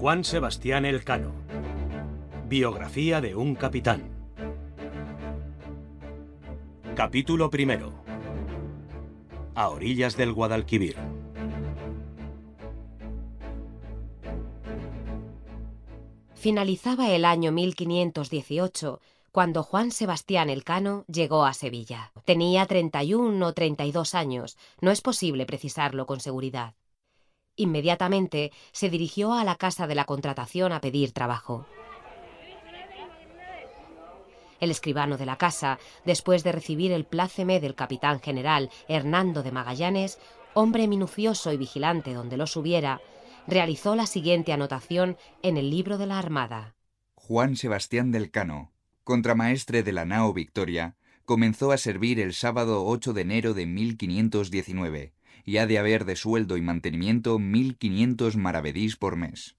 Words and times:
Juan 0.00 0.24
Sebastián 0.24 0.86
Elcano. 0.86 1.30
Biografía 2.48 3.20
de 3.20 3.36
un 3.36 3.54
capitán. 3.54 4.08
Capítulo 6.96 7.50
primero. 7.50 7.92
A 9.54 9.68
orillas 9.68 10.16
del 10.16 10.32
Guadalquivir. 10.32 10.96
Finalizaba 16.32 17.10
el 17.10 17.26
año 17.26 17.52
1518 17.52 19.02
cuando 19.32 19.62
Juan 19.62 19.90
Sebastián 19.90 20.48
Elcano 20.48 21.04
llegó 21.08 21.44
a 21.44 21.52
Sevilla. 21.52 22.12
Tenía 22.24 22.64
31 22.64 23.46
o 23.46 23.52
32 23.52 24.14
años, 24.14 24.56
no 24.80 24.92
es 24.92 25.02
posible 25.02 25.44
precisarlo 25.44 26.06
con 26.06 26.20
seguridad. 26.20 26.74
Inmediatamente 27.60 28.52
se 28.72 28.88
dirigió 28.88 29.34
a 29.34 29.44
la 29.44 29.54
casa 29.54 29.86
de 29.86 29.94
la 29.94 30.06
contratación 30.06 30.72
a 30.72 30.80
pedir 30.80 31.12
trabajo. 31.12 31.66
El 34.60 34.70
escribano 34.70 35.18
de 35.18 35.26
la 35.26 35.36
casa, 35.36 35.78
después 36.06 36.42
de 36.42 36.52
recibir 36.52 36.90
el 36.90 37.04
pláceme 37.04 37.60
del 37.60 37.74
capitán 37.74 38.20
general 38.20 38.70
Hernando 38.88 39.42
de 39.42 39.52
Magallanes, 39.52 40.18
hombre 40.54 40.88
minucioso 40.88 41.52
y 41.52 41.58
vigilante 41.58 42.14
donde 42.14 42.38
los 42.38 42.56
hubiera, 42.56 43.02
realizó 43.46 43.94
la 43.94 44.06
siguiente 44.06 44.54
anotación 44.54 45.18
en 45.42 45.58
el 45.58 45.68
libro 45.68 45.98
de 45.98 46.06
la 46.06 46.18
Armada. 46.18 46.74
Juan 47.14 47.56
Sebastián 47.56 48.10
del 48.10 48.30
Cano, 48.30 48.72
contramaestre 49.04 49.82
de 49.82 49.92
la 49.92 50.06
nao 50.06 50.32
Victoria, 50.32 50.96
comenzó 51.26 51.72
a 51.72 51.76
servir 51.76 52.20
el 52.20 52.32
sábado 52.32 52.86
8 52.86 53.12
de 53.12 53.20
enero 53.20 53.52
de 53.52 53.66
1519 53.66 55.12
y 55.44 55.58
ha 55.58 55.66
de 55.66 55.78
haber 55.78 56.04
de 56.04 56.16
sueldo 56.16 56.56
y 56.56 56.62
mantenimiento 56.62 57.38
1.500 57.38 58.36
maravedís 58.36 58.96
por 58.96 59.16
mes. 59.16 59.56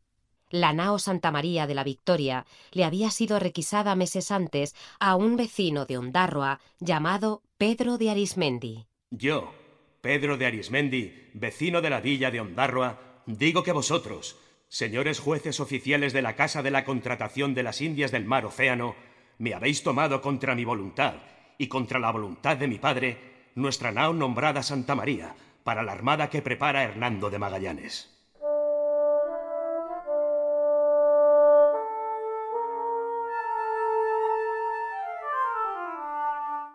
La 0.52 0.74
nao 0.74 1.00
Santa 1.00 1.32
María 1.32 1.66
de 1.66 1.74
la 1.74 1.86
Victoria 1.86 2.46
le 2.72 2.84
había 2.84 3.10
sido 3.10 3.40
requisada 3.40 3.96
meses 3.96 4.32
antes 4.32 4.76
a 5.00 5.16
un 5.16 5.38
vecino 5.38 5.86
de 5.86 5.98
Ondarroa 5.98 6.60
llamado 6.80 7.42
Pedro 7.58 7.98
de 7.98 8.10
Arismendi. 8.10 8.86
Yo, 9.12 9.54
Pedro 10.02 10.38
de 10.38 10.48
Arismendi, 10.48 11.30
vecino 11.34 11.82
de 11.82 11.90
la 11.90 12.02
villa 12.02 12.32
de 12.32 12.42
Ondarroa, 12.42 13.24
digo 13.26 13.64
que 13.64 13.72
vosotros, 13.72 14.38
señores 14.68 15.20
jueces 15.20 15.62
oficiales 15.62 16.12
de 16.12 16.22
la 16.22 16.36
Casa 16.36 16.62
de 16.62 16.72
la 16.72 16.84
Contratación 16.84 17.54
de 17.54 17.64
las 17.64 17.80
Indias 17.80 18.12
del 18.12 18.26
Mar 18.26 18.46
Océano, 18.46 18.96
me 19.38 19.54
habéis 19.54 19.84
tomado 19.84 20.22
contra 20.22 20.54
mi 20.54 20.66
voluntad 20.66 21.16
y 21.58 21.68
contra 21.68 22.00
la 22.00 22.12
voluntad 22.12 22.58
de 22.58 22.68
mi 22.68 22.78
padre 22.78 23.52
nuestra 23.56 23.92
nao 23.92 24.14
nombrada 24.14 24.64
Santa 24.64 24.96
María 24.96 25.36
para 25.64 25.84
la 25.84 25.92
armada 25.92 26.30
que 26.30 26.42
prepara 26.42 26.84
Hernando 26.84 27.30
de 27.30 27.40
Magallanes. 27.40 28.12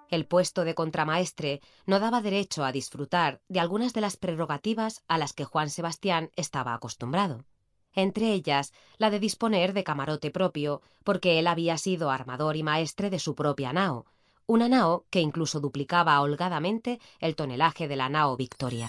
El 0.09 0.27
puesto 0.27 0.65
de 0.65 0.75
contramaestre 0.75 1.61
no 1.85 1.99
daba 1.99 2.23
derecho 2.23 2.65
a 2.65 2.73
disfrutar 2.73 3.41
de 3.49 3.61
algunas 3.61 3.93
de 3.93 4.01
las 4.01 4.17
prerrogativas 4.17 5.03
a 5.09 5.19
las 5.19 5.33
que 5.33 5.45
Juan 5.45 5.69
Sebastián 5.69 6.31
estaba 6.37 6.75
acostumbrado. 6.75 7.45
Entre 7.93 8.33
ellas, 8.33 8.73
la 8.99 9.11
de 9.11 9.19
disponer 9.19 9.73
de 9.73 9.83
camarote 9.83 10.31
propio, 10.31 10.83
porque 11.03 11.39
él 11.39 11.47
había 11.47 11.77
sido 11.79 12.11
armador 12.11 12.57
y 12.57 12.63
maestre 12.63 13.11
de 13.11 13.19
su 13.19 13.35
propia 13.35 13.73
nao, 13.73 14.07
una 14.49 14.69
nao 14.69 15.07
que 15.11 15.21
incluso 15.21 15.59
duplicaba 15.59 16.21
holgadamente 16.21 17.01
el 17.19 17.35
tonelaje 17.35 17.89
de 17.89 17.97
la 17.97 18.09
nao 18.09 18.37
Victoria. 18.37 18.89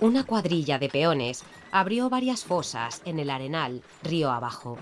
Una 0.00 0.24
cuadrilla 0.24 0.78
de 0.80 0.88
peones 0.88 1.44
abrió 1.70 2.10
varias 2.10 2.44
fosas 2.44 3.00
en 3.04 3.20
el 3.20 3.30
arenal, 3.30 3.82
río 4.02 4.32
abajo. 4.32 4.76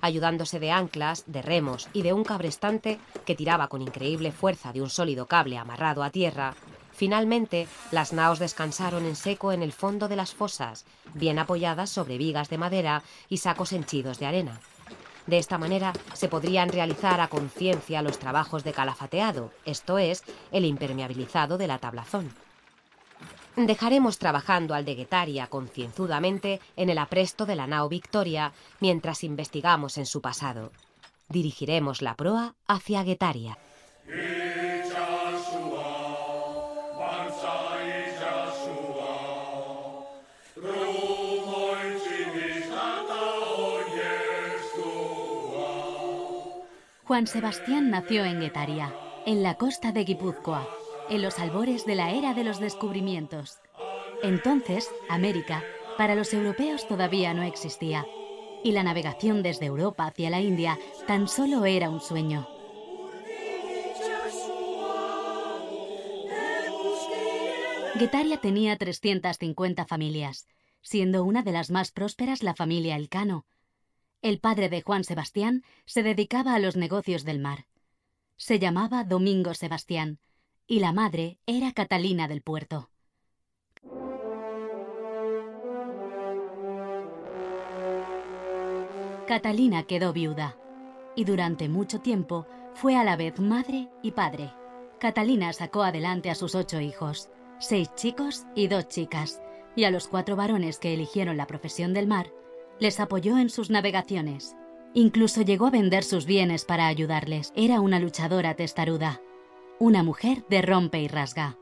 Ayudándose 0.00 0.58
de 0.58 0.72
anclas, 0.72 1.24
de 1.26 1.42
remos 1.42 1.88
y 1.92 2.02
de 2.02 2.12
un 2.12 2.24
cabrestante 2.24 2.98
que 3.24 3.36
tiraba 3.36 3.68
con 3.68 3.82
increíble 3.82 4.32
fuerza 4.32 4.72
de 4.72 4.82
un 4.82 4.90
sólido 4.90 5.26
cable 5.26 5.58
amarrado 5.58 6.02
a 6.02 6.10
tierra, 6.10 6.54
finalmente 6.92 7.68
las 7.92 8.12
naos 8.12 8.40
descansaron 8.40 9.04
en 9.04 9.14
seco 9.14 9.52
en 9.52 9.62
el 9.62 9.72
fondo 9.72 10.08
de 10.08 10.16
las 10.16 10.34
fosas, 10.34 10.86
bien 11.14 11.38
apoyadas 11.38 11.90
sobre 11.90 12.18
vigas 12.18 12.48
de 12.50 12.58
madera 12.58 13.04
y 13.28 13.36
sacos 13.38 13.72
henchidos 13.72 14.18
de 14.18 14.26
arena. 14.26 14.60
De 15.26 15.38
esta 15.38 15.58
manera 15.58 15.92
se 16.12 16.28
podrían 16.28 16.68
realizar 16.68 17.20
a 17.20 17.28
conciencia 17.28 18.02
los 18.02 18.18
trabajos 18.18 18.62
de 18.64 18.72
calafateado, 18.72 19.50
esto 19.64 19.98
es, 19.98 20.22
el 20.52 20.64
impermeabilizado 20.64 21.58
de 21.58 21.66
la 21.66 21.78
tablazón. 21.78 22.32
Dejaremos 23.56 24.18
trabajando 24.18 24.74
al 24.74 24.84
de 24.84 24.94
Guetaria 24.94 25.46
concienzudamente 25.46 26.60
en 26.76 26.90
el 26.90 26.98
apresto 26.98 27.46
de 27.46 27.56
la 27.56 27.66
nao 27.66 27.88
Victoria 27.88 28.52
mientras 28.80 29.24
investigamos 29.24 29.96
en 29.96 30.04
su 30.04 30.20
pasado. 30.20 30.72
Dirigiremos 31.28 32.02
la 32.02 32.14
proa 32.14 32.54
hacia 32.68 33.02
Guetaria. 33.02 33.56
Juan 47.06 47.28
Sebastián 47.28 47.90
nació 47.90 48.24
en 48.24 48.40
Guetaria, 48.40 48.92
en 49.26 49.44
la 49.44 49.54
costa 49.54 49.92
de 49.92 50.02
Guipúzcoa, 50.02 50.66
en 51.08 51.22
los 51.22 51.38
albores 51.38 51.86
de 51.86 51.94
la 51.94 52.10
era 52.10 52.34
de 52.34 52.42
los 52.42 52.58
descubrimientos. 52.58 53.60
Entonces, 54.24 54.90
América, 55.08 55.62
para 55.98 56.16
los 56.16 56.34
europeos 56.34 56.88
todavía 56.88 57.32
no 57.32 57.44
existía, 57.44 58.04
y 58.64 58.72
la 58.72 58.82
navegación 58.82 59.44
desde 59.44 59.66
Europa 59.66 60.06
hacia 60.06 60.30
la 60.30 60.40
India 60.40 60.80
tan 61.06 61.28
solo 61.28 61.64
era 61.64 61.90
un 61.90 62.00
sueño. 62.00 62.48
Guetaria 68.00 68.38
tenía 68.38 68.76
350 68.76 69.86
familias, 69.86 70.48
siendo 70.82 71.22
una 71.22 71.44
de 71.44 71.52
las 71.52 71.70
más 71.70 71.92
prósperas 71.92 72.42
la 72.42 72.56
familia 72.56 72.96
Elcano, 72.96 73.46
el 74.28 74.40
padre 74.40 74.68
de 74.68 74.82
Juan 74.82 75.04
Sebastián 75.04 75.62
se 75.84 76.02
dedicaba 76.02 76.54
a 76.54 76.58
los 76.58 76.74
negocios 76.74 77.24
del 77.24 77.38
mar. 77.38 77.66
Se 78.36 78.58
llamaba 78.58 79.04
Domingo 79.04 79.54
Sebastián 79.54 80.18
y 80.66 80.80
la 80.80 80.92
madre 80.92 81.38
era 81.46 81.70
Catalina 81.70 82.26
del 82.26 82.42
Puerto. 82.42 82.90
Catalina 89.28 89.84
quedó 89.84 90.12
viuda 90.12 90.56
y 91.14 91.24
durante 91.24 91.68
mucho 91.68 92.00
tiempo 92.00 92.46
fue 92.74 92.96
a 92.96 93.04
la 93.04 93.14
vez 93.14 93.38
madre 93.38 93.88
y 94.02 94.10
padre. 94.10 94.52
Catalina 94.98 95.52
sacó 95.52 95.84
adelante 95.84 96.30
a 96.30 96.34
sus 96.34 96.56
ocho 96.56 96.80
hijos, 96.80 97.30
seis 97.60 97.94
chicos 97.94 98.44
y 98.56 98.66
dos 98.66 98.88
chicas, 98.88 99.40
y 99.76 99.84
a 99.84 99.92
los 99.92 100.08
cuatro 100.08 100.34
varones 100.34 100.80
que 100.80 100.94
eligieron 100.94 101.36
la 101.36 101.46
profesión 101.46 101.94
del 101.94 102.08
mar 102.08 102.32
les 102.78 103.00
apoyó 103.00 103.38
en 103.38 103.50
sus 103.50 103.70
navegaciones. 103.70 104.56
Incluso 104.94 105.42
llegó 105.42 105.66
a 105.66 105.70
vender 105.70 106.04
sus 106.04 106.26
bienes 106.26 106.64
para 106.64 106.86
ayudarles. 106.86 107.52
Era 107.54 107.80
una 107.80 108.00
luchadora 108.00 108.54
testaruda, 108.54 109.20
una 109.78 110.02
mujer 110.02 110.44
de 110.48 110.62
rompe 110.62 111.00
y 111.00 111.08
rasga. 111.08 111.58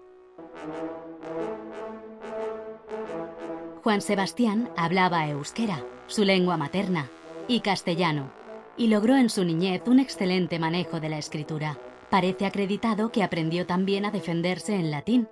Juan 3.82 4.00
Sebastián 4.00 4.70
hablaba 4.76 5.28
euskera, 5.28 5.84
su 6.06 6.24
lengua 6.24 6.56
materna, 6.56 7.10
y 7.48 7.60
castellano, 7.60 8.30
y 8.76 8.86
logró 8.86 9.16
en 9.16 9.28
su 9.28 9.44
niñez 9.44 9.82
un 9.86 10.00
excelente 10.00 10.58
manejo 10.58 11.00
de 11.00 11.10
la 11.10 11.18
escritura. 11.18 11.78
Parece 12.08 12.46
acreditado 12.46 13.10
que 13.12 13.22
aprendió 13.22 13.66
también 13.66 14.04
a 14.04 14.10
defenderse 14.10 14.74
en 14.74 14.90
latín. 14.90 15.28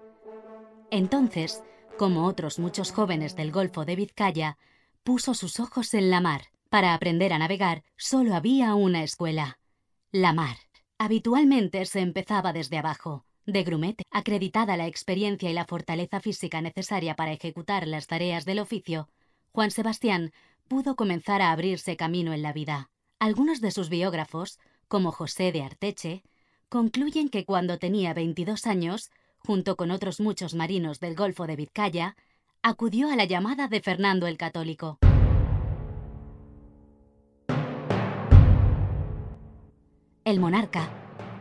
Entonces, 0.90 1.62
como 1.96 2.26
otros 2.26 2.58
muchos 2.58 2.92
jóvenes 2.92 3.36
del 3.36 3.52
Golfo 3.52 3.84
de 3.84 3.96
Vizcaya, 3.96 4.58
puso 5.02 5.34
sus 5.34 5.60
ojos 5.60 5.94
en 5.94 6.10
la 6.10 6.20
mar. 6.20 6.46
Para 6.68 6.94
aprender 6.94 7.32
a 7.32 7.38
navegar 7.38 7.84
solo 7.96 8.34
había 8.34 8.74
una 8.74 9.02
escuela, 9.02 9.58
la 10.10 10.32
mar. 10.32 10.56
Habitualmente 10.98 11.84
se 11.84 12.00
empezaba 12.00 12.52
desde 12.52 12.78
abajo, 12.78 13.24
de 13.44 13.62
grumete. 13.62 14.04
Acreditada 14.10 14.76
la 14.76 14.86
experiencia 14.86 15.50
y 15.50 15.52
la 15.52 15.66
fortaleza 15.66 16.20
física 16.20 16.60
necesaria 16.60 17.16
para 17.16 17.32
ejecutar 17.32 17.86
las 17.86 18.06
tareas 18.06 18.44
del 18.44 18.60
oficio, 18.60 19.08
Juan 19.52 19.70
Sebastián 19.70 20.32
pudo 20.68 20.96
comenzar 20.96 21.42
a 21.42 21.52
abrirse 21.52 21.96
camino 21.96 22.32
en 22.32 22.42
la 22.42 22.52
vida. 22.52 22.90
Algunos 23.18 23.60
de 23.60 23.70
sus 23.70 23.90
biógrafos, 23.90 24.58
como 24.88 25.12
José 25.12 25.52
de 25.52 25.62
Arteche, 25.62 26.22
concluyen 26.68 27.28
que 27.28 27.44
cuando 27.44 27.78
tenía 27.78 28.14
22 28.14 28.66
años, 28.66 29.10
junto 29.38 29.76
con 29.76 29.90
otros 29.90 30.20
muchos 30.20 30.54
marinos 30.54 31.00
del 31.00 31.14
Golfo 31.14 31.46
de 31.46 31.56
Vizcaya, 31.56 32.16
acudió 32.64 33.10
a 33.10 33.16
la 33.16 33.24
llamada 33.24 33.66
de 33.66 33.80
Fernando 33.80 34.28
el 34.28 34.38
Católico. 34.38 34.98
El 40.24 40.38
monarca 40.38 40.88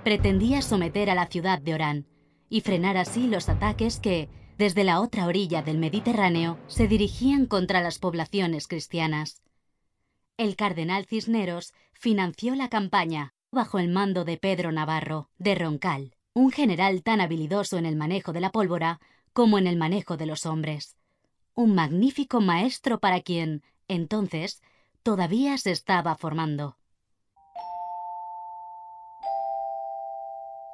pretendía 0.03 0.63
someter 0.63 1.11
a 1.11 1.15
la 1.15 1.27
ciudad 1.27 1.59
de 1.59 1.75
Orán 1.75 2.07
y 2.49 2.61
frenar 2.61 2.97
así 2.97 3.27
los 3.27 3.49
ataques 3.49 3.99
que, 3.99 4.29
desde 4.57 4.83
la 4.83 4.99
otra 4.99 5.27
orilla 5.27 5.61
del 5.61 5.77
Mediterráneo, 5.77 6.57
se 6.65 6.87
dirigían 6.87 7.45
contra 7.45 7.81
las 7.81 7.99
poblaciones 7.99 8.67
cristianas. 8.67 9.43
El 10.37 10.55
cardenal 10.55 11.05
Cisneros 11.05 11.73
financió 11.93 12.55
la 12.55 12.67
campaña 12.67 13.35
bajo 13.51 13.77
el 13.77 13.89
mando 13.89 14.25
de 14.25 14.37
Pedro 14.37 14.71
Navarro, 14.71 15.29
de 15.37 15.53
Roncal, 15.53 16.15
un 16.33 16.49
general 16.51 17.03
tan 17.03 17.21
habilidoso 17.21 17.77
en 17.77 17.85
el 17.85 17.95
manejo 17.95 18.33
de 18.33 18.41
la 18.41 18.51
pólvora 18.51 18.99
como 19.33 19.59
en 19.59 19.67
el 19.67 19.77
manejo 19.77 20.17
de 20.17 20.25
los 20.25 20.47
hombres. 20.47 20.97
Un 21.53 21.75
magnífico 21.75 22.39
maestro 22.39 22.99
para 22.99 23.21
quien, 23.21 23.61
entonces, 23.87 24.61
todavía 25.03 25.57
se 25.57 25.71
estaba 25.71 26.15
formando. 26.15 26.77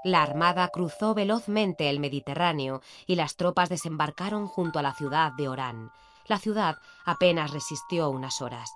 La 0.04 0.22
armada 0.22 0.70
cruzó 0.70 1.16
velozmente 1.16 1.90
el 1.90 2.00
Mediterráneo 2.00 2.82
y 3.08 3.16
las 3.16 3.36
tropas 3.36 3.70
desembarcaron 3.70 4.48
junto 4.48 4.78
a 4.80 4.84
la 4.84 4.94
ciudad 4.94 5.32
de 5.34 5.50
Orán. 5.50 5.92
La 6.28 6.38
ciudad 6.38 6.78
apenas 7.06 7.52
resistió 7.52 8.10
unas 8.10 8.42
horas 8.42 8.70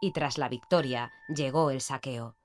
y 0.00 0.12
tras 0.12 0.36
la 0.36 0.48
victoria 0.48 1.10
llegó 1.34 1.70
el 1.70 1.80
saqueo. 1.80 2.36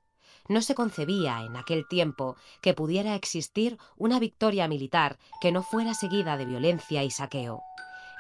No 0.48 0.62
se 0.62 0.74
concebía 0.74 1.42
en 1.44 1.56
aquel 1.56 1.88
tiempo 1.88 2.36
que 2.62 2.74
pudiera 2.74 3.16
existir 3.16 3.78
una 3.98 4.20
victoria 4.20 4.68
militar 4.68 5.20
que 5.42 5.52
no 5.52 5.64
fuera 5.64 5.94
seguida 5.94 6.38
de 6.38 6.46
violencia 6.46 7.04
y 7.04 7.12
saqueo. 7.12 7.62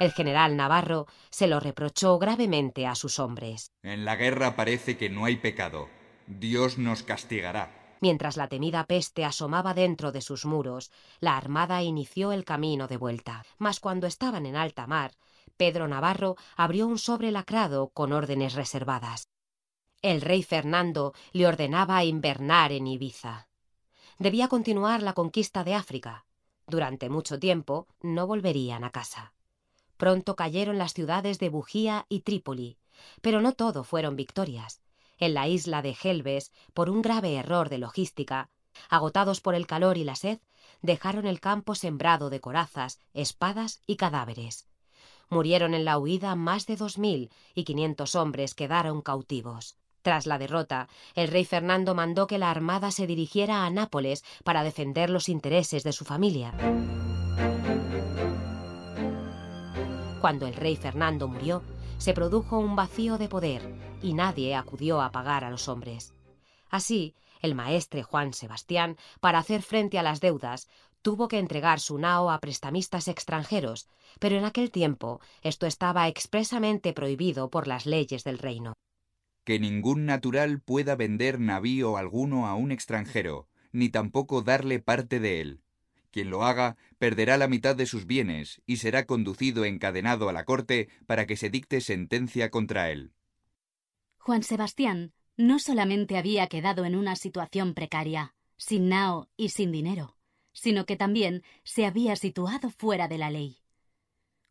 El 0.01 0.13
general 0.13 0.57
Navarro 0.57 1.06
se 1.30 1.45
lo 1.45 1.59
reprochó 1.59 2.18
gravemente 2.18 2.88
a 2.88 2.95
sus 2.95 3.19
hombres. 3.19 3.71
En 3.83 4.03
la 4.03 4.15
guerra 4.15 4.56
parece 4.56 4.98
que 4.98 5.12
no 5.12 5.25
hay 5.25 5.36
pecado. 5.36 5.89
Dios 6.25 6.80
nos 6.80 7.03
castigará. 7.03 7.98
Mientras 8.01 8.36
la 8.36 8.48
temida 8.48 8.88
peste 8.88 9.25
asomaba 9.25 9.75
dentro 9.75 10.12
de 10.12 10.21
sus 10.21 10.44
muros, 10.44 10.89
la 11.19 11.38
armada 11.38 11.83
inició 11.83 12.31
el 12.31 12.45
camino 12.45 12.88
de 12.88 12.98
vuelta. 12.98 13.45
Mas 13.59 13.80
cuando 13.80 14.07
estaban 14.07 14.48
en 14.48 14.56
alta 14.56 14.88
mar, 14.88 15.12
Pedro 15.56 15.88
Navarro 15.88 16.36
abrió 16.56 16.88
un 16.88 16.98
sobre 16.98 17.31
lacrado 17.31 17.89
con 17.89 18.12
órdenes 18.12 18.56
reservadas. 18.56 19.27
El 20.01 20.21
rey 20.21 20.42
Fernando 20.42 21.13
le 21.31 21.45
ordenaba 21.45 22.03
invernar 22.03 22.71
en 22.71 22.88
Ibiza. 22.88 23.50
Debía 24.18 24.48
continuar 24.48 25.03
la 25.03 25.13
conquista 25.13 25.63
de 25.63 25.75
África. 25.75 26.25
Durante 26.65 27.07
mucho 27.07 27.38
tiempo 27.38 27.86
no 28.01 28.25
volverían 28.25 28.83
a 28.83 28.89
casa. 28.89 29.33
Pronto 30.01 30.36
cayeron 30.36 30.80
las 30.80 30.95
ciudades 30.95 31.38
de 31.38 31.50
Bujía 31.50 32.07
y 32.09 32.21
Trípoli, 32.21 32.80
pero 33.21 33.39
no 33.39 33.51
todo 33.51 33.83
fueron 33.83 34.15
victorias. 34.15 34.81
En 35.19 35.36
la 35.36 35.48
isla 35.48 35.83
de 35.83 35.94
Gelbes, 35.94 36.51
por 36.74 36.89
un 36.89 37.03
grave 37.03 37.36
error 37.36 37.69
de 37.69 37.77
logística, 37.77 38.50
agotados 38.89 39.42
por 39.42 39.53
el 39.53 39.68
calor 39.68 40.00
y 40.00 40.03
la 40.03 40.15
sed, 40.15 40.39
dejaron 40.81 41.27
el 41.27 41.39
campo 41.39 41.75
sembrado 41.75 42.31
de 42.31 42.39
corazas, 42.39 43.00
espadas 43.13 43.80
y 43.86 43.98
cadáveres. 43.98 44.68
Murieron 45.30 45.75
en 45.75 45.86
la 45.86 46.00
huida 46.00 46.33
más 46.33 46.65
de 46.65 46.77
dos 46.77 46.98
mil 46.98 47.30
y 47.53 47.63
quinientos 47.63 48.15
hombres 48.15 48.56
quedaron 48.56 49.03
cautivos. 49.03 49.77
Tras 50.01 50.25
la 50.25 50.39
derrota, 50.39 50.89
el 51.13 51.27
rey 51.27 51.45
Fernando 51.45 51.94
mandó 51.94 52.25
que 52.25 52.39
la 52.39 52.50
armada 52.50 52.89
se 52.89 53.06
dirigiera 53.06 53.68
a 53.68 53.69
Nápoles 53.69 54.24
para 54.44 54.63
defender 54.63 55.12
los 55.12 55.30
intereses 55.30 55.83
de 55.83 55.94
su 55.94 56.06
familia. 56.06 56.56
Cuando 60.21 60.45
el 60.45 60.53
rey 60.53 60.75
Fernando 60.75 61.27
murió, 61.27 61.63
se 61.97 62.13
produjo 62.13 62.59
un 62.59 62.75
vacío 62.75 63.18
de 63.18 63.27
poder 63.27 63.62
y 64.03 64.13
nadie 64.13 64.56
acudió 64.56 65.01
a 65.01 65.12
pagar 65.12 65.44
a 65.44 65.50
los 65.50 65.68
hombres. 65.68 66.13
Así, 66.69 67.15
el 67.41 67.56
maestre 67.56 68.03
Juan 68.03 68.33
Sebastián, 68.33 68.97
para 69.19 69.39
hacer 69.39 69.63
frente 69.63 69.97
a 69.97 70.03
las 70.03 70.21
deudas, 70.21 70.69
tuvo 71.01 71.27
que 71.27 71.39
entregar 71.39 71.79
su 71.79 71.97
nao 71.97 72.29
a 72.29 72.39
prestamistas 72.39 73.07
extranjeros, 73.07 73.89
pero 74.19 74.38
en 74.38 74.45
aquel 74.45 74.69
tiempo 74.69 75.19
esto 75.41 75.65
estaba 75.65 76.07
expresamente 76.07 76.94
prohibido 76.94 77.50
por 77.50 77.67
las 77.67 77.88
leyes 77.88 78.24
del 78.24 78.38
reino 78.38 78.74
que 79.44 79.59
ningún 79.59 80.06
natural 80.06 80.62
pueda 80.62 80.95
vender 80.95 81.39
navío 81.39 81.97
alguno 81.97 82.45
a 82.47 82.56
un 82.56 82.71
extranjero, 82.71 83.47
ni 83.71 83.89
tampoco 83.89 84.41
darle 84.41 84.79
parte 84.79 85.19
de 85.19 85.41
él. 85.41 85.62
Quien 86.12 86.30
lo 86.30 86.44
haga 86.44 86.78
perderá 86.98 87.38
la 87.38 87.48
mitad 87.48 87.75
de 87.75 87.86
sus 87.86 88.06
bienes 88.06 88.62
y 88.66 88.78
será 88.78 89.06
conducido 89.06 89.66
encadenado 89.66 90.30
a 90.30 90.34
la 90.34 90.46
corte 90.46 90.90
para 91.08 91.25
que 91.25 91.38
se 91.38 91.50
dicte 91.50 91.81
sentencia 91.81 92.52
contra 92.52 92.92
él. 92.92 93.13
Juan 94.18 94.44
Sebastián 94.44 95.13
no 95.38 95.58
solamente 95.58 96.18
había 96.18 96.48
quedado 96.48 96.86
en 96.86 96.96
una 96.96 97.16
situación 97.16 97.74
precaria, 97.74 98.36
sin 98.58 98.90
nao 98.90 99.30
y 99.38 99.50
sin 99.50 99.72
dinero, 99.72 100.18
sino 100.54 100.86
que 100.86 100.98
también 100.98 101.44
se 101.63 101.86
había 101.86 102.16
situado 102.16 102.69
fuera 102.69 103.08
de 103.08 103.18
la 103.18 103.31
ley. 103.31 103.58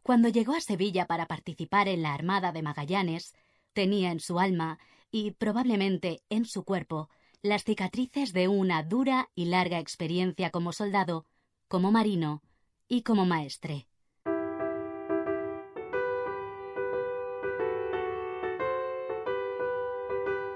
Cuando 0.03 0.29
llegó 0.29 0.55
a 0.55 0.61
Sevilla 0.61 1.07
para 1.07 1.27
participar 1.27 1.87
en 1.87 2.03
la 2.03 2.15
Armada 2.15 2.53
de 2.53 2.62
Magallanes, 2.62 3.35
Tenía 3.73 4.11
en 4.11 4.21
su 4.21 4.41
alma 4.41 4.79
y 5.11 5.33
probablemente 5.33 6.23
en 6.29 6.45
su 6.45 6.65
cuerpo 6.65 7.09
las 7.43 7.65
cicatrices 7.65 8.33
de 8.33 8.49
una 8.49 8.83
dura 8.83 9.31
y 9.35 9.47
larga 9.47 9.79
experiencia 9.79 10.51
como 10.51 10.73
soldado, 10.73 11.27
como 11.70 11.93
marino 11.93 12.43
y 12.88 13.02
como 13.02 13.26
maestre. 13.26 13.87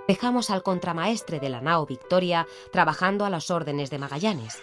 Dejamos 0.08 0.50
al 0.50 0.64
contramaestre 0.64 1.38
de 1.38 1.50
la 1.50 1.60
nao 1.60 1.86
Victoria 1.86 2.48
trabajando 2.72 3.24
a 3.24 3.30
las 3.30 3.52
órdenes 3.52 3.90
de 3.90 3.98
Magallanes. 4.00 4.58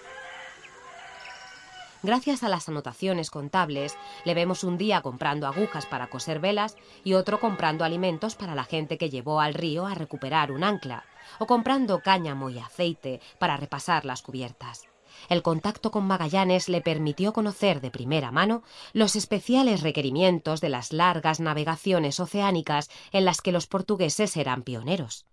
Gracias 2.04 2.44
a 2.44 2.50
las 2.50 2.68
anotaciones 2.68 3.32
contables, 3.32 3.96
le 4.26 4.34
vemos 4.34 4.66
un 4.66 4.78
día 4.78 5.02
comprando 5.02 5.48
agujas 5.48 5.86
para 5.86 6.08
coser 6.08 6.42
velas 6.42 6.76
y 7.06 7.14
otro 7.14 7.40
comprando 7.40 7.86
alimentos 7.86 8.36
para 8.36 8.56
la 8.56 8.66
gente 8.66 8.98
que 8.98 9.10
llevó 9.10 9.40
al 9.40 9.54
río 9.54 9.86
a 9.86 9.96
recuperar 9.96 10.52
un 10.52 10.66
ancla, 10.66 11.06
o 11.40 11.48
comprando 11.48 12.02
cáñamo 12.02 12.50
y 12.50 12.60
aceite 12.60 13.22
para 13.40 13.56
repasar 13.56 14.04
las 14.04 14.22
cubiertas. 14.22 14.91
El 15.30 15.42
contacto 15.42 15.92
con 15.92 16.06
Magallanes 16.06 16.70
le 16.70 16.82
permitió 16.82 17.34
conocer 17.34 17.82
de 17.82 17.92
primera 17.92 18.32
mano 18.32 18.64
los 18.94 19.16
especiales 19.16 19.82
requerimientos 19.82 20.62
de 20.62 20.70
las 20.70 20.94
largas 20.94 21.40
navegaciones 21.40 22.20
oceánicas 22.20 22.90
en 23.12 23.26
las 23.26 23.42
que 23.42 23.52
los 23.52 23.68
portugueses 23.68 24.38
eran 24.38 24.64
pioneros. 24.64 25.26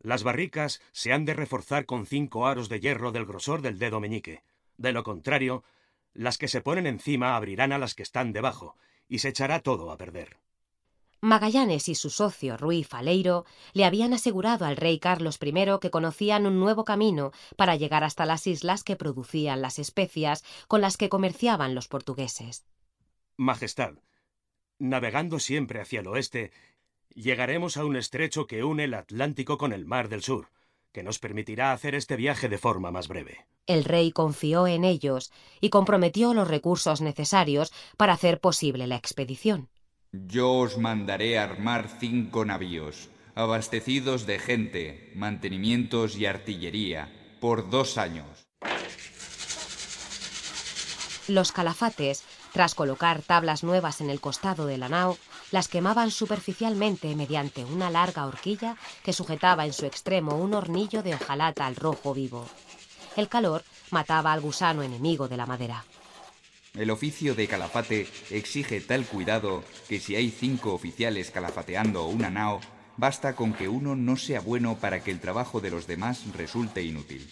Las 0.00 0.22
barricas 0.22 0.80
se 0.92 1.12
han 1.12 1.24
de 1.24 1.34
reforzar 1.34 1.84
con 1.84 2.06
cinco 2.06 2.46
aros 2.46 2.68
de 2.68 2.80
hierro 2.80 3.10
del 3.10 3.26
grosor 3.26 3.62
del 3.62 3.78
dedo 3.78 4.00
meñique. 4.00 4.42
De 4.76 4.92
lo 4.92 5.02
contrario, 5.02 5.64
las 6.14 6.38
que 6.38 6.48
se 6.48 6.60
ponen 6.60 6.86
encima 6.86 7.36
abrirán 7.36 7.72
a 7.72 7.78
las 7.78 7.94
que 7.94 8.02
están 8.02 8.32
debajo, 8.32 8.76
y 9.08 9.18
se 9.18 9.28
echará 9.28 9.60
todo 9.60 9.90
a 9.90 9.96
perder. 9.96 10.38
Magallanes 11.20 11.88
y 11.88 11.96
su 11.96 12.10
socio 12.10 12.56
Ruy 12.56 12.84
Faleiro 12.84 13.44
le 13.72 13.84
habían 13.84 14.14
asegurado 14.14 14.64
al 14.66 14.76
rey 14.76 15.00
Carlos 15.00 15.38
I 15.42 15.52
que 15.80 15.90
conocían 15.90 16.46
un 16.46 16.60
nuevo 16.60 16.84
camino 16.84 17.32
para 17.56 17.74
llegar 17.74 18.04
hasta 18.04 18.24
las 18.24 18.46
islas 18.46 18.84
que 18.84 18.94
producían 18.94 19.60
las 19.60 19.80
especias 19.80 20.44
con 20.68 20.80
las 20.80 20.96
que 20.96 21.08
comerciaban 21.08 21.74
los 21.74 21.88
portugueses. 21.88 22.64
Majestad, 23.36 23.94
navegando 24.78 25.40
siempre 25.40 25.80
hacia 25.80 26.00
el 26.00 26.06
oeste, 26.06 26.52
llegaremos 27.14 27.76
a 27.76 27.84
un 27.84 27.96
estrecho 27.96 28.46
que 28.46 28.62
une 28.62 28.84
el 28.84 28.94
Atlántico 28.94 29.58
con 29.58 29.72
el 29.72 29.86
Mar 29.86 30.08
del 30.08 30.22
Sur, 30.22 30.50
que 30.92 31.02
nos 31.02 31.18
permitirá 31.18 31.72
hacer 31.72 31.96
este 31.96 32.14
viaje 32.14 32.48
de 32.48 32.58
forma 32.58 32.92
más 32.92 33.08
breve. 33.08 33.46
El 33.66 33.84
rey 33.84 34.12
confió 34.12 34.66
en 34.66 34.84
ellos 34.84 35.32
y 35.60 35.70
comprometió 35.70 36.32
los 36.32 36.48
recursos 36.48 37.00
necesarios 37.00 37.72
para 37.96 38.12
hacer 38.12 38.40
posible 38.40 38.86
la 38.86 38.96
expedición. 38.96 39.68
Yo 40.12 40.54
os 40.54 40.78
mandaré 40.78 41.38
armar 41.38 41.88
cinco 42.00 42.46
navíos, 42.46 43.10
abastecidos 43.34 44.24
de 44.24 44.38
gente, 44.38 45.12
mantenimientos 45.14 46.16
y 46.16 46.24
artillería, 46.24 47.12
por 47.40 47.68
dos 47.68 47.98
años. 47.98 48.48
Los 51.28 51.52
calafates, 51.52 52.24
tras 52.54 52.74
colocar 52.74 53.20
tablas 53.20 53.62
nuevas 53.62 54.00
en 54.00 54.08
el 54.08 54.18
costado 54.18 54.64
de 54.64 54.78
la 54.78 54.88
nao, 54.88 55.18
las 55.50 55.68
quemaban 55.68 56.10
superficialmente 56.10 57.14
mediante 57.14 57.66
una 57.66 57.90
larga 57.90 58.26
horquilla 58.26 58.76
que 59.02 59.12
sujetaba 59.12 59.66
en 59.66 59.74
su 59.74 59.84
extremo 59.84 60.36
un 60.36 60.54
hornillo 60.54 61.02
de 61.02 61.14
hojalata 61.14 61.66
al 61.66 61.76
rojo 61.76 62.14
vivo. 62.14 62.46
El 63.14 63.28
calor 63.28 63.62
mataba 63.90 64.32
al 64.32 64.40
gusano 64.40 64.82
enemigo 64.82 65.28
de 65.28 65.36
la 65.36 65.44
madera. 65.44 65.84
El 66.74 66.90
oficio 66.90 67.34
de 67.34 67.48
calafate 67.48 68.06
exige 68.30 68.80
tal 68.80 69.04
cuidado 69.06 69.64
que 69.88 70.00
si 70.00 70.16
hay 70.16 70.30
cinco 70.30 70.74
oficiales 70.74 71.30
calafateando 71.30 72.06
una 72.06 72.30
nao, 72.30 72.60
basta 72.96 73.34
con 73.34 73.52
que 73.52 73.68
uno 73.68 73.96
no 73.96 74.16
sea 74.16 74.40
bueno 74.40 74.76
para 74.76 75.02
que 75.02 75.10
el 75.10 75.20
trabajo 75.20 75.60
de 75.60 75.70
los 75.70 75.86
demás 75.86 76.24
resulte 76.34 76.82
inútil. 76.82 77.28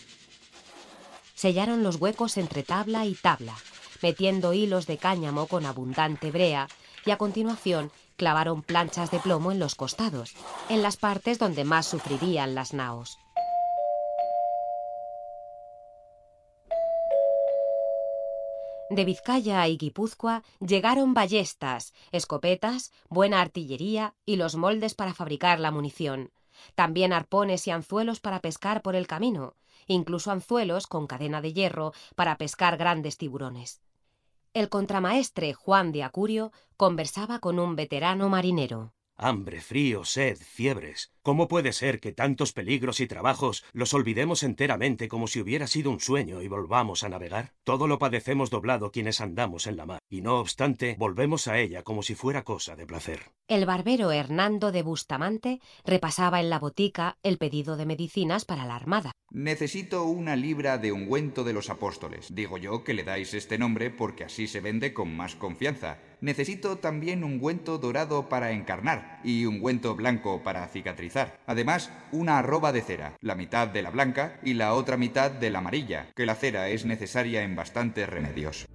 Sellaron 1.35 1.83
los 1.83 1.97
huecos 1.97 2.39
entre 2.39 2.63
tabla 2.63 3.05
y 3.05 3.15
tabla, 3.15 3.55
metiendo 4.03 4.53
hilos 4.53 4.87
de 4.87 4.97
cáñamo 4.97 5.47
con 5.47 5.67
abundante 5.67 6.31
brea, 6.31 6.69
y 7.05 7.11
a 7.11 7.19
continuación 7.19 7.93
clavaron 8.17 8.63
planchas 8.63 9.11
de 9.11 9.19
plomo 9.19 9.53
en 9.53 9.59
los 9.59 9.75
costados, 9.75 10.35
en 10.71 10.83
las 10.83 10.97
partes 10.97 11.39
donde 11.39 11.65
más 11.65 11.87
sufrirían 11.87 12.55
las 12.55 12.73
naos. 12.73 13.19
De 18.89 19.05
Vizcaya 19.05 19.67
y 19.67 19.77
Guipúzcoa 19.79 20.45
llegaron 20.61 21.13
ballestas, 21.13 21.93
escopetas, 22.13 22.93
buena 23.09 23.41
artillería 23.41 24.15
y 24.25 24.37
los 24.37 24.55
moldes 24.55 24.95
para 24.95 25.13
fabricar 25.13 25.59
la 25.59 25.73
munición. 25.73 26.31
También 26.77 27.13
arpones 27.13 27.67
y 27.67 27.73
anzuelos 27.73 28.21
para 28.21 28.41
pescar 28.41 28.83
por 28.83 28.95
el 28.95 29.09
camino, 29.09 29.57
incluso 29.89 30.31
anzuelos 30.31 30.87
con 30.87 31.09
cadena 31.09 31.41
de 31.41 31.53
hierro 31.53 31.93
para 32.15 32.39
pescar 32.39 32.77
grandes 32.77 33.19
tiburones. 33.19 33.83
El 34.55 34.69
contramaestre 34.69 35.53
Juan 35.53 35.91
de 35.91 36.05
Acurio 36.05 36.53
conversaba 36.77 37.41
con 37.41 37.59
un 37.59 37.75
veterano 37.75 38.29
marinero. 38.29 38.95
Hambre, 39.17 39.61
frío, 39.61 40.05
sed, 40.05 40.39
fiebres. 40.39 41.13
¿Cómo 41.27 41.49
puede 41.49 41.73
ser 41.73 41.99
que 41.99 42.13
tantos 42.13 42.53
peligros 42.53 43.01
y 43.01 43.09
trabajos 43.09 43.65
los 43.73 43.95
olvidemos 43.95 44.45
enteramente 44.45 45.09
como 45.09 45.27
si 45.27 45.41
hubiera 45.41 45.67
sido 45.67 45.91
un 45.91 45.99
sueño 45.99 46.41
y 46.41 46.47
volvamos 46.47 47.03
a 47.03 47.09
navegar? 47.09 47.53
Todo 47.65 47.89
lo 47.89 47.99
padecemos 47.99 48.49
doblado 48.49 48.93
quienes 48.93 49.21
andamos 49.21 49.67
en 49.67 49.77
la 49.77 49.87
mar, 49.87 49.99
y 50.09 50.21
no 50.21 50.39
obstante 50.39 50.95
volvemos 51.01 51.49
a 51.49 51.59
ella 51.59 51.83
como 51.83 52.05
si 52.05 52.15
fuera 52.15 52.45
cosa 52.45 52.77
de 52.77 52.87
placer. 52.87 53.33
El 53.49 53.67
barbero 53.67 54.13
Hernando 54.13 54.71
de 54.71 54.83
Bustamante 54.83 55.61
repasaba 55.85 56.39
en 56.39 56.49
la 56.49 56.61
botica 56.61 57.19
el 57.25 57.39
pedido 57.39 57.77
de 57.77 57.87
medicinas 57.87 58.45
para 58.45 58.65
la 58.65 58.77
armada. 58.77 59.11
Necesito 59.33 60.05
una 60.05 60.37
libra 60.37 60.79
de 60.79 60.93
ungüento 60.93 61.43
de 61.43 61.53
los 61.53 61.71
apóstoles. 61.71 62.33
Digo 62.33 62.57
yo 62.57 62.85
que 62.85 62.95
le 62.95 63.03
dais 63.03 63.35
este 63.35 63.59
nombre 63.59 63.91
porque 63.91 64.23
así 64.23 64.47
se 64.47 64.61
vende 64.61 64.95
con 64.95 65.17
más 65.17 65.35
confianza. 65.35 65.99
Necesito 66.21 66.79
también 66.79 67.25
ungüento 67.25 67.79
dorado 67.79 68.29
para 68.29 68.53
encarnar 68.53 69.21
y 69.25 69.45
ungüento 69.45 69.97
blanco 69.97 70.43
para 70.45 70.67
cicatrizar. 70.69 71.16
Además, 71.47 71.91
una 72.13 72.39
arroba 72.39 72.73
de 72.73 72.83
cera, 72.83 73.15
la 73.21 73.35
mitad 73.35 73.69
de 73.69 73.83
la 73.83 73.91
blanca 73.91 74.39
y 74.43 74.55
la 74.55 74.75
otra 74.75 74.97
mitad 74.97 75.31
de 75.31 75.51
la 75.51 75.59
amarilla, 75.59 76.07
que 76.15 76.27
la 76.27 76.35
cera 76.35 76.69
es 76.69 76.85
necesaria 76.85 77.43
en 77.43 77.57
bastantes 77.57 78.09
remedios. 78.09 78.67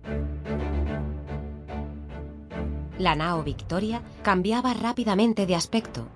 La 2.97 3.15
nao 3.15 3.43
Victoria 3.43 4.01
cambiaba 4.21 4.73
rápidamente 4.73 5.45
de 5.45 5.55
aspecto. 5.55 6.07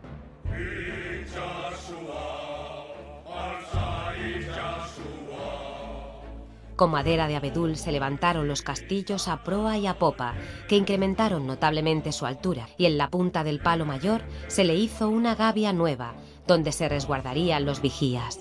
Con 6.75 6.91
madera 6.91 7.27
de 7.27 7.37
abedul 7.37 7.77
se 7.77 7.91
levantaron 7.91 8.47
los 8.47 8.61
castillos 8.61 9.27
a 9.27 9.43
proa 9.43 9.77
y 9.77 9.87
a 9.87 9.97
popa, 9.97 10.33
que 10.67 10.75
incrementaron 10.75 11.47
notablemente 11.47 12.11
su 12.11 12.25
altura, 12.25 12.67
y 12.77 12.85
en 12.85 12.97
la 12.97 13.09
punta 13.09 13.43
del 13.43 13.59
palo 13.59 13.85
mayor 13.85 14.21
se 14.47 14.65
le 14.65 14.75
hizo 14.75 15.07
una 15.07 15.35
gavia 15.35 15.71
nueva, 15.71 16.15
donde 16.47 16.73
se 16.73 16.89
resguardarían 16.89 17.65
los 17.65 17.81
vigías. 17.81 18.39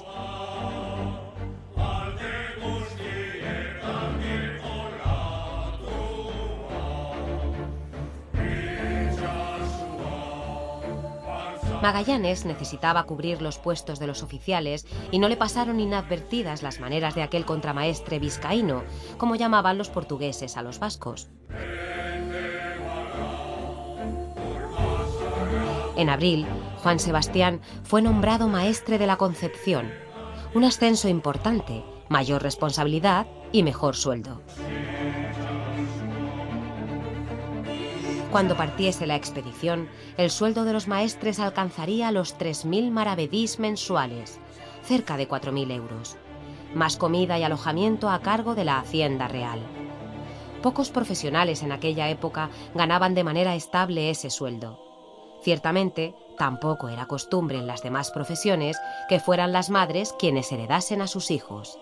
Magallanes 11.84 12.46
necesitaba 12.46 13.02
cubrir 13.02 13.42
los 13.42 13.58
puestos 13.58 13.98
de 13.98 14.06
los 14.06 14.22
oficiales 14.22 14.86
y 15.10 15.18
no 15.18 15.28
le 15.28 15.36
pasaron 15.36 15.80
inadvertidas 15.80 16.62
las 16.62 16.80
maneras 16.80 17.14
de 17.14 17.22
aquel 17.22 17.44
contramaestre 17.44 18.18
vizcaíno, 18.18 18.84
como 19.18 19.36
llamaban 19.36 19.76
los 19.76 19.90
portugueses 19.90 20.56
a 20.56 20.62
los 20.62 20.78
vascos. 20.78 21.28
En 25.98 26.08
abril, 26.08 26.46
Juan 26.82 26.98
Sebastián 26.98 27.60
fue 27.82 28.00
nombrado 28.00 28.48
maestre 28.48 28.96
de 28.96 29.06
la 29.06 29.18
Concepción, 29.18 29.92
un 30.54 30.64
ascenso 30.64 31.10
importante, 31.10 31.84
mayor 32.08 32.42
responsabilidad 32.42 33.26
y 33.52 33.62
mejor 33.62 33.94
sueldo. 33.94 34.40
Cuando 38.34 38.56
partiese 38.56 39.06
la 39.06 39.14
expedición, 39.14 39.88
el 40.16 40.28
sueldo 40.28 40.64
de 40.64 40.72
los 40.72 40.88
maestres 40.88 41.38
alcanzaría 41.38 42.10
los 42.10 42.36
3.000 42.36 42.90
maravedís 42.90 43.60
mensuales, 43.60 44.40
cerca 44.82 45.16
de 45.16 45.28
4.000 45.28 45.70
euros, 45.70 46.16
más 46.74 46.96
comida 46.96 47.38
y 47.38 47.44
alojamiento 47.44 48.10
a 48.10 48.18
cargo 48.22 48.56
de 48.56 48.64
la 48.64 48.80
Hacienda 48.80 49.28
Real. 49.28 49.60
Pocos 50.64 50.90
profesionales 50.90 51.62
en 51.62 51.70
aquella 51.70 52.08
época 52.08 52.50
ganaban 52.74 53.14
de 53.14 53.22
manera 53.22 53.54
estable 53.54 54.10
ese 54.10 54.30
sueldo. 54.30 54.80
Ciertamente, 55.44 56.16
tampoco 56.36 56.88
era 56.88 57.06
costumbre 57.06 57.58
en 57.58 57.68
las 57.68 57.84
demás 57.84 58.10
profesiones 58.10 58.76
que 59.08 59.20
fueran 59.20 59.52
las 59.52 59.70
madres 59.70 60.12
quienes 60.18 60.50
heredasen 60.50 61.02
a 61.02 61.06
sus 61.06 61.30
hijos. 61.30 61.78